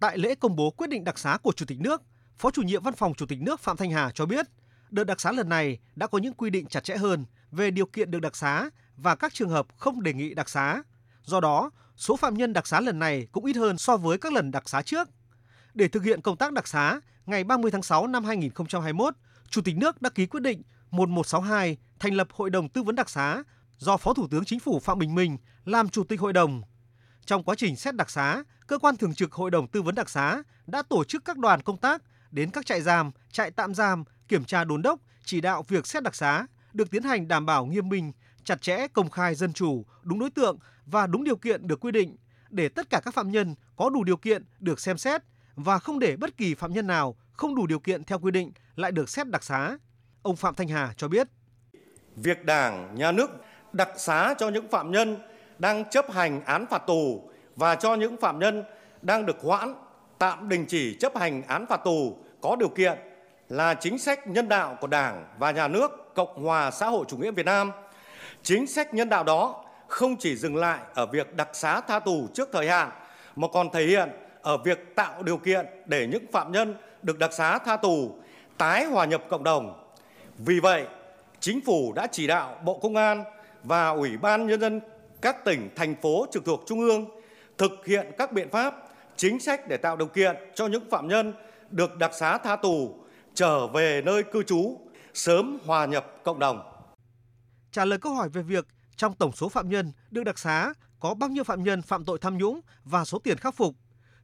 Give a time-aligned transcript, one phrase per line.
[0.00, 2.02] Tại lễ công bố quyết định đặc xá của Chủ tịch nước,
[2.38, 4.46] Phó chủ nhiệm Văn phòng Chủ tịch nước Phạm Thanh Hà cho biết,
[4.90, 7.86] đợt đặc xá lần này đã có những quy định chặt chẽ hơn về điều
[7.86, 10.82] kiện được đặc xá và các trường hợp không đề nghị đặc xá.
[11.24, 14.32] Do đó, số phạm nhân đặc xá lần này cũng ít hơn so với các
[14.32, 15.08] lần đặc xá trước.
[15.74, 19.14] Để thực hiện công tác đặc xá, ngày 30 tháng 6 năm 2021,
[19.50, 23.10] Chủ tịch nước đã ký quyết định 1162 thành lập Hội đồng Tư vấn đặc
[23.10, 23.42] xá
[23.78, 26.62] do Phó Thủ tướng Chính phủ Phạm Bình Minh làm Chủ tịch Hội đồng.
[27.26, 30.10] Trong quá trình xét đặc xá, cơ quan thường trực Hội đồng Tư vấn đặc
[30.10, 34.04] xá đã tổ chức các đoàn công tác đến các trại giam, trại tạm giam,
[34.28, 37.66] kiểm tra đôn đốc, chỉ đạo việc xét đặc xá được tiến hành đảm bảo
[37.66, 38.12] nghiêm minh,
[38.44, 41.92] chặt chẽ, công khai, dân chủ, đúng đối tượng và đúng điều kiện được quy
[41.92, 42.16] định
[42.50, 45.22] để tất cả các phạm nhân có đủ điều kiện được xem xét
[45.54, 48.52] và không để bất kỳ phạm nhân nào không đủ điều kiện theo quy định
[48.76, 49.76] lại được xét đặc xá.
[50.22, 51.28] Ông Phạm Thanh Hà cho biết.
[52.16, 53.30] Việc Đảng, Nhà nước
[53.72, 55.16] đặc xá cho những phạm nhân
[55.60, 57.22] đang chấp hành án phạt tù
[57.56, 58.64] và cho những phạm nhân
[59.02, 59.74] đang được hoãn
[60.18, 62.98] tạm đình chỉ chấp hành án phạt tù có điều kiện
[63.48, 67.16] là chính sách nhân đạo của Đảng và Nhà nước Cộng hòa xã hội chủ
[67.16, 67.72] nghĩa Việt Nam.
[68.42, 72.26] Chính sách nhân đạo đó không chỉ dừng lại ở việc đặc xá tha tù
[72.34, 72.90] trước thời hạn
[73.36, 74.10] mà còn thể hiện
[74.42, 78.14] ở việc tạo điều kiện để những phạm nhân được đặc xá tha tù
[78.58, 79.92] tái hòa nhập cộng đồng.
[80.38, 80.86] Vì vậy,
[81.40, 83.24] Chính phủ đã chỉ đạo Bộ Công an
[83.64, 84.80] và Ủy ban Nhân dân
[85.22, 87.10] các tỉnh, thành phố trực thuộc Trung ương
[87.58, 88.74] thực hiện các biện pháp,
[89.16, 91.32] chính sách để tạo điều kiện cho những phạm nhân
[91.70, 93.04] được đặc xá tha tù
[93.34, 94.80] trở về nơi cư trú,
[95.14, 96.72] sớm hòa nhập cộng đồng.
[97.72, 101.14] Trả lời câu hỏi về việc trong tổng số phạm nhân được đặc xá có
[101.14, 103.74] bao nhiêu phạm nhân phạm tội tham nhũng và số tiền khắc phục,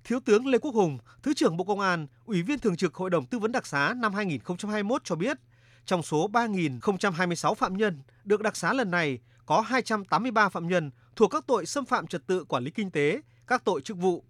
[0.04, 3.10] Thiếu tướng Lê Quốc Hùng, Thứ trưởng Bộ Công an, Ủy viên Thường trực Hội
[3.10, 5.38] đồng Tư vấn đặc xá năm 2021 cho biết,
[5.84, 11.30] trong số 3.026 phạm nhân được đặc xá lần này, có 283 phạm nhân thuộc
[11.30, 14.22] các tội xâm phạm trật tự quản lý kinh tế, các tội chức vụ.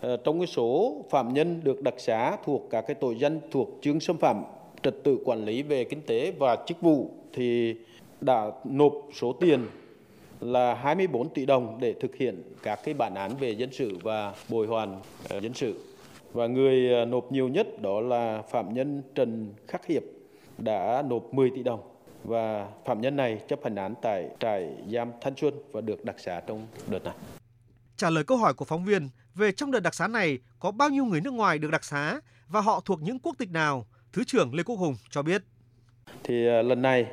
[0.00, 3.68] Ờ, trong cái số phạm nhân được đặc xá thuộc các cái tội danh thuộc
[3.82, 4.42] chương xâm phạm
[4.82, 7.74] trật tự quản lý về kinh tế và chức vụ thì
[8.20, 9.66] đã nộp số tiền
[10.40, 14.34] là 24 tỷ đồng để thực hiện các cái bản án về dân sự và
[14.48, 15.80] bồi hoàn ờ, dân sự.
[16.32, 20.02] Và người ờ, nộp nhiều nhất đó là phạm nhân Trần Khắc Hiệp
[20.58, 21.80] đã nộp 10 tỷ đồng
[22.24, 26.20] và phạm nhân này chấp hành án tại trại giam Thanh Xuân và được đặc
[26.20, 27.14] xá trong đợt này.
[27.96, 30.88] Trả lời câu hỏi của phóng viên về trong đợt đặc xá này có bao
[30.88, 34.24] nhiêu người nước ngoài được đặc xá và họ thuộc những quốc tịch nào, Thứ
[34.24, 35.42] trưởng Lê Quốc Hùng cho biết.
[36.24, 37.06] Thì à, lần này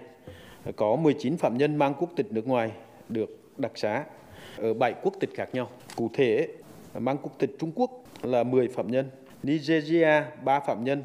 [0.75, 2.71] có 19 phạm nhân mang quốc tịch nước ngoài
[3.09, 4.03] được đặc xá
[4.57, 5.69] ở 7 quốc tịch khác nhau.
[5.95, 6.47] Cụ thể,
[6.93, 9.09] mang quốc tịch Trung Quốc là 10 phạm nhân,
[9.43, 11.03] Nigeria 3 phạm nhân,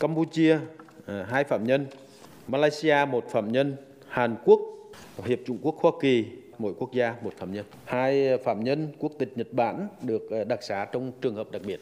[0.00, 0.58] Campuchia
[1.06, 1.86] 2 ờ, phạm nhân,
[2.48, 3.76] Malaysia một phạm nhân,
[4.08, 4.60] Hàn Quốc,
[5.24, 6.24] Hiệp Trung Quốc Hoa Kỳ
[6.58, 7.64] mỗi quốc gia một phạm nhân.
[7.84, 11.62] Hai phạm nhân quốc tịch Nhật Bản được ờ, đặc xá trong trường hợp đặc
[11.66, 11.80] biệt.